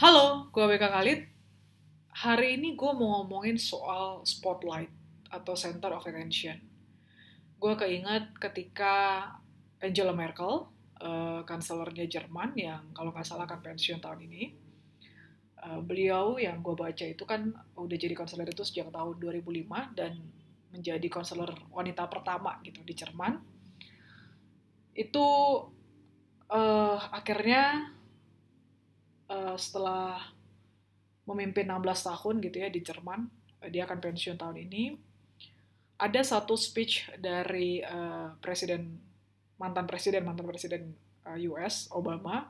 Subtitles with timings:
[0.00, 1.20] Halo, gue BK Khalid.
[2.24, 4.88] Hari ini gue mau ngomongin soal spotlight
[5.28, 6.56] atau center of attention.
[7.60, 9.28] Gue keinget ketika
[9.76, 10.72] Angela Merkel,
[11.04, 14.56] uh, Jerman yang kalau nggak salah akan pensiun tahun ini,
[15.68, 20.16] uh, beliau yang gue baca itu kan udah jadi konselor itu sejak tahun 2005 dan
[20.72, 23.36] menjadi konselor wanita pertama gitu di Jerman.
[24.96, 25.28] Itu
[26.48, 27.99] uh, akhirnya
[29.30, 30.18] uh, setelah
[31.24, 33.30] memimpin 16 tahun gitu ya di Jerman,
[33.70, 34.98] dia akan pensiun tahun ini.
[36.00, 38.98] Ada satu speech dari uh, presiden
[39.60, 40.96] mantan presiden mantan presiden
[41.28, 42.48] uh, US Obama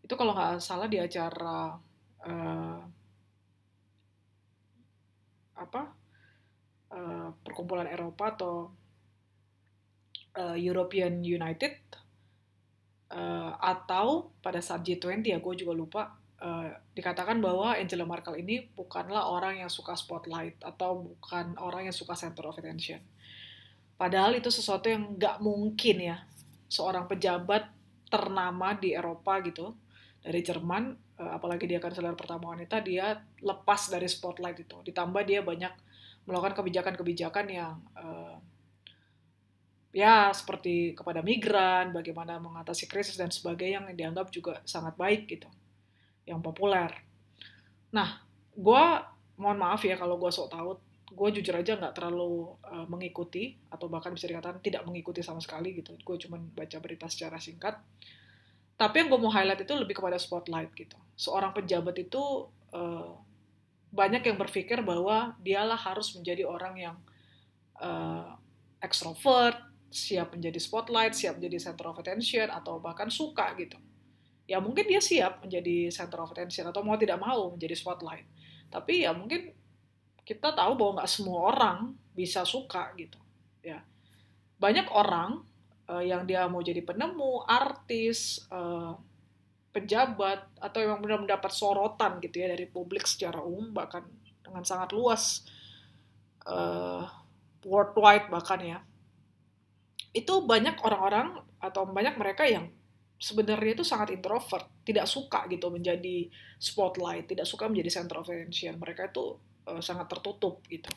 [0.00, 1.76] itu kalau nggak salah di acara
[2.24, 2.80] uh,
[5.58, 5.82] apa
[6.96, 8.54] uh, perkumpulan Eropa atau
[10.40, 11.76] uh, European United
[13.12, 16.02] uh, atau pada saat G20 ya gue juga lupa
[16.40, 21.96] uh, dikatakan bahwa Angela Merkel ini bukanlah orang yang suka spotlight atau bukan orang yang
[21.96, 23.00] suka center of attention.
[23.98, 26.16] Padahal itu sesuatu yang nggak mungkin ya
[26.70, 27.66] seorang pejabat
[28.08, 29.74] ternama di Eropa gitu
[30.22, 35.40] dari Jerman uh, apalagi dia kanselir pertama wanita dia lepas dari spotlight itu ditambah dia
[35.44, 35.72] banyak
[36.28, 38.36] melakukan kebijakan-kebijakan yang uh,
[39.98, 45.50] ya seperti kepada migran, bagaimana mengatasi krisis dan sebagainya yang dianggap juga sangat baik gitu,
[46.22, 46.94] yang populer.
[47.90, 48.22] Nah,
[48.54, 48.84] gue
[49.42, 50.78] mohon maaf ya kalau gue sok tahu,
[51.10, 55.74] gue jujur aja nggak terlalu uh, mengikuti atau bahkan bisa dikatakan tidak mengikuti sama sekali
[55.74, 55.98] gitu.
[56.06, 57.74] Gue cuma baca berita secara singkat.
[58.78, 60.94] Tapi yang gue mau highlight itu lebih kepada spotlight gitu.
[61.18, 63.18] Seorang pejabat itu uh,
[63.90, 66.96] banyak yang berpikir bahwa dialah harus menjadi orang yang
[67.82, 68.38] uh,
[68.78, 73.76] extrovert, siap menjadi spotlight, siap menjadi center of attention, atau bahkan suka gitu.
[74.48, 78.24] Ya mungkin dia siap menjadi center of attention, atau mau tidak mau menjadi spotlight.
[78.68, 79.52] Tapi ya mungkin
[80.24, 83.16] kita tahu bahwa nggak semua orang bisa suka gitu.
[83.64, 83.80] Ya
[84.60, 85.40] banyak orang
[85.88, 88.92] uh, yang dia mau jadi penemu, artis, uh,
[89.72, 94.04] pejabat, atau yang benar mendapat sorotan gitu ya dari publik secara umum bahkan
[94.42, 95.44] dengan sangat luas
[96.48, 97.04] uh,
[97.62, 98.78] worldwide bahkan ya
[100.12, 102.72] itu banyak orang-orang atau banyak mereka yang
[103.18, 108.78] sebenarnya itu sangat introvert, tidak suka gitu menjadi spotlight, tidak suka menjadi center of attention.
[108.78, 109.36] Mereka itu
[109.66, 110.88] uh, sangat tertutup gitu.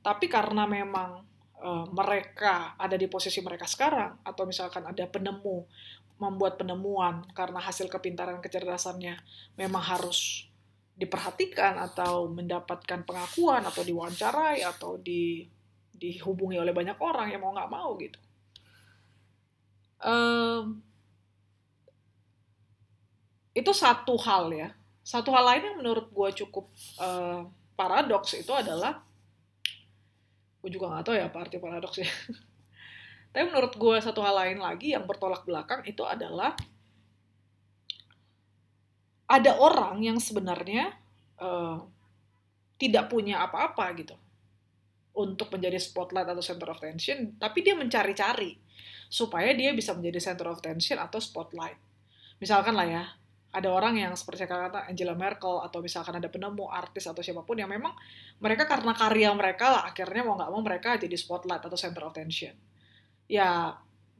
[0.00, 1.22] Tapi karena memang
[1.60, 5.68] uh, mereka ada di posisi mereka sekarang, atau misalkan ada penemu
[6.18, 9.22] membuat penemuan karena hasil kepintaran kecerdasannya
[9.54, 10.50] memang harus
[10.98, 15.46] diperhatikan atau mendapatkan pengakuan atau diwawancarai atau di
[15.94, 18.18] dihubungi oleh banyak orang yang mau nggak mau gitu
[20.02, 20.78] um,
[23.54, 24.68] itu satu hal ya.
[25.02, 26.68] Satu hal lain yang menurut gue cukup
[27.00, 29.00] uh, paradoks itu adalah,
[30.60, 32.08] gue juga nggak tahu ya apa arti paradoks ya.
[33.32, 36.52] Tapi menurut gue satu hal lain lagi yang bertolak belakang itu adalah
[39.28, 40.96] ada orang yang sebenarnya
[41.36, 41.84] uh,
[42.80, 44.16] tidak punya apa-apa gitu
[45.18, 48.54] untuk menjadi spotlight atau center of attention, tapi dia mencari-cari
[49.08, 51.80] supaya dia bisa menjadi center of attention atau spotlight.
[52.38, 53.04] Misalkan lah ya,
[53.48, 57.42] ada orang yang seperti saya kata Angela Merkel atau misalkan ada penemu artis atau siapa
[57.48, 57.96] pun yang memang
[58.44, 62.12] mereka karena karya mereka lah akhirnya mau nggak mau mereka jadi spotlight atau center of
[62.12, 62.52] attention.
[63.24, 63.72] Ya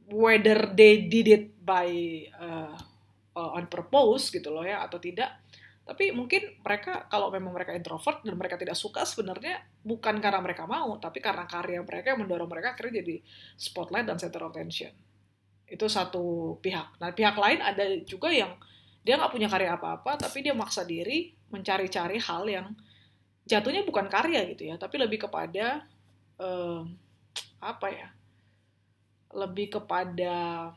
[0.09, 1.89] whether they did it by
[2.41, 2.73] uh,
[3.37, 5.29] on purpose gitu loh ya atau tidak,
[5.89, 10.69] tapi mungkin mereka kalau memang mereka introvert dan mereka tidak suka sebenarnya bukan karena mereka
[10.69, 13.17] mau, tapi karena karya mereka yang mendorong mereka akhirnya jadi
[13.57, 14.93] spotlight dan center of attention.
[15.65, 17.01] Itu satu pihak.
[17.01, 18.53] Nah pihak lain ada juga yang
[19.01, 22.69] dia nggak punya karya apa-apa, tapi dia maksa diri mencari-cari hal yang
[23.49, 25.89] jatuhnya bukan karya gitu ya, tapi lebih kepada
[26.37, 26.85] um,
[27.57, 28.13] apa ya?
[29.33, 30.69] Lebih kepada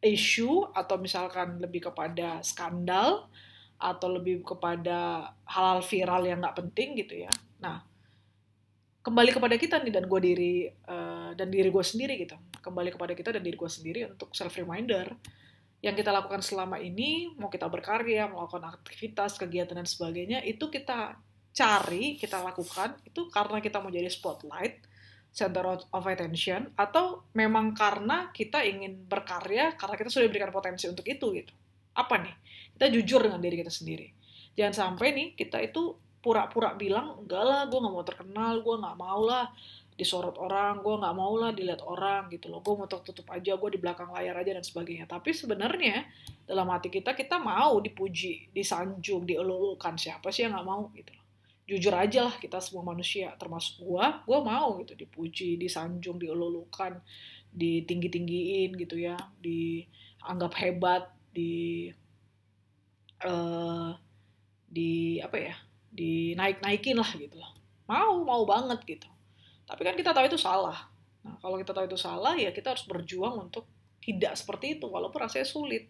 [0.00, 3.28] isu atau misalkan lebih kepada skandal
[3.82, 7.32] atau lebih kepada hal-hal viral yang nggak penting gitu ya.
[7.58, 7.82] Nah,
[9.02, 10.54] kembali kepada kita nih dan gue diri
[10.86, 12.38] uh, dan diri gue sendiri gitu.
[12.62, 15.10] Kembali kepada kita dan diri gue sendiri untuk self reminder
[15.82, 21.18] yang kita lakukan selama ini, mau kita berkarya, melakukan aktivitas, kegiatan dan sebagainya, itu kita
[21.50, 24.86] cari, kita lakukan itu karena kita mau jadi spotlight,
[25.34, 31.02] center of attention, atau memang karena kita ingin berkarya karena kita sudah diberikan potensi untuk
[31.02, 31.52] itu gitu.
[31.92, 32.42] Apa nih?
[32.82, 34.10] kita jujur dengan diri kita sendiri.
[34.58, 38.98] Jangan sampai nih kita itu pura-pura bilang enggak lah gue nggak mau terkenal gue nggak
[38.98, 39.46] mau lah
[39.94, 42.58] disorot orang gue nggak mau lah dilihat orang gitu loh.
[42.58, 45.06] Gue mau tutup aja gue di belakang layar aja dan sebagainya.
[45.06, 46.02] Tapi sebenarnya
[46.42, 51.22] dalam hati kita kita mau dipuji disanjung dielulukan siapa sih yang nggak mau gitu loh.
[51.70, 56.98] Jujur aja lah kita semua manusia termasuk gue gue mau gitu dipuji disanjung dielulukan
[57.54, 61.88] ditinggi tinggiin gitu ya dianggap hebat di
[63.24, 63.90] uh,
[64.68, 65.56] di apa ya
[65.92, 67.52] dinaik naikin lah gitu loh
[67.88, 69.08] mau mau banget gitu
[69.72, 70.90] tapi kan kita tahu itu salah.
[71.24, 73.64] Nah, kalau kita tahu itu salah, ya kita harus berjuang untuk
[74.04, 75.88] tidak seperti itu, walaupun rasanya sulit.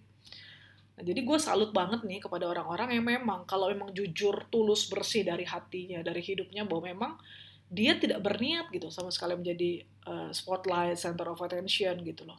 [0.95, 5.27] Nah, jadi gue salut banget nih kepada orang-orang yang memang, kalau memang jujur, tulus, bersih
[5.27, 7.13] dari hatinya, dari hidupnya, bahwa memang
[7.73, 12.39] dia tidak berniat gitu sama sekali menjadi uh, spotlight, center of attention gitu loh.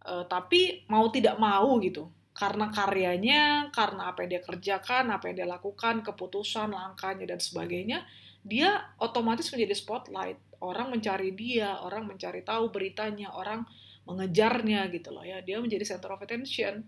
[0.00, 5.44] Uh, tapi mau tidak mau gitu, karena karyanya, karena apa yang dia kerjakan, apa yang
[5.44, 8.08] dia lakukan, keputusan, langkahnya, dan sebagainya,
[8.40, 13.64] dia otomatis menjadi spotlight orang mencari dia, orang mencari tahu beritanya, orang
[14.04, 15.40] mengejarnya gitu loh ya.
[15.40, 16.84] Dia menjadi center of attention.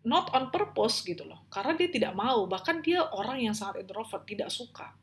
[0.00, 1.44] Not on purpose gitu loh.
[1.52, 4.96] Karena dia tidak mau, bahkan dia orang yang sangat introvert, tidak suka.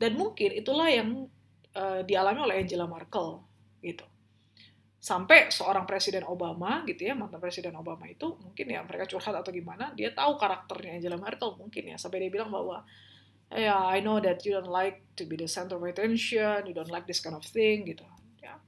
[0.00, 1.28] Dan mungkin itulah yang
[1.76, 3.44] uh, dialami oleh Angela Merkel
[3.84, 4.04] gitu.
[5.00, 9.48] Sampai seorang presiden Obama gitu ya, mantan presiden Obama itu mungkin ya mereka curhat atau
[9.48, 12.84] gimana, dia tahu karakternya Angela Merkel mungkin ya, sampai dia bilang bahwa
[13.48, 16.92] yeah, I know that you don't like to be the center of attention, you don't
[16.92, 18.04] like this kind of thing gitu.
[18.44, 18.60] Ya,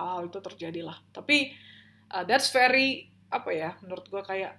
[0.00, 0.96] hal-hal itu terjadilah.
[1.12, 1.52] Tapi
[2.08, 4.56] uh, that's very apa ya, menurut gue kayak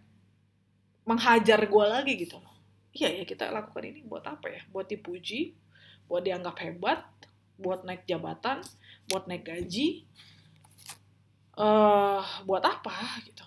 [1.10, 2.56] menghajar gue lagi gitu loh.
[2.94, 4.62] Iya ya kita lakukan ini buat apa ya?
[4.70, 5.58] Buat dipuji,
[6.06, 7.04] buat dianggap hebat,
[7.58, 8.62] buat naik jabatan,
[9.10, 10.06] buat naik gaji,
[11.58, 12.94] uh, buat apa
[13.26, 13.44] gitu.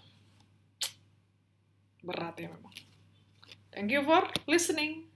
[2.05, 2.75] Berat ya memang.
[3.73, 5.14] Thank you for listening.